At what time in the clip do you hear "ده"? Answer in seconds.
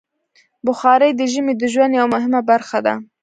2.85-2.93